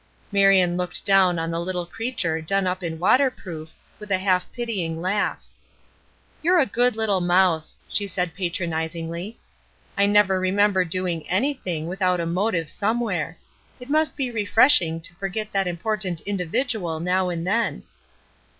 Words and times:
Marion 0.31 0.77
looked 0.77 1.05
down 1.05 1.37
on 1.37 1.51
the 1.51 1.59
little 1.59 1.85
creature 1.85 2.41
done 2.41 2.65
up 2.65 2.81
in 2.81 2.97
water 2.97 3.29
proof, 3.29 3.71
with 3.99 4.09
a 4.09 4.17
half 4.17 4.51
pitying 4.51 4.99
laugh. 4.99 5.45
"You 6.41 6.53
are 6.53 6.57
a 6.59 6.65
good 6.65 6.95
little 6.95 7.21
mouse," 7.21 7.75
she 7.87 8.07
said 8.07 8.33
patronizingly. 8.33 9.37
"I 9.95 10.07
never 10.07 10.39
remember 10.39 10.83
doing 10.85 11.29
anything 11.29 11.85
without 11.85 12.19
a 12.19 12.25
motive 12.25 12.67
somewhere. 12.67 13.37
It 13.79 13.91
must 13.91 14.15
be 14.17 14.31
refreshing 14.31 15.01
to 15.01 15.13
forget 15.13 15.51
that 15.51 15.67
important 15.67 16.21
individual 16.21 16.99
now 16.99 17.29
and 17.29 17.45
then." 17.45 17.83